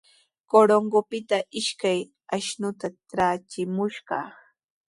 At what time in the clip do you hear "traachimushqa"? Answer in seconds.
3.09-4.17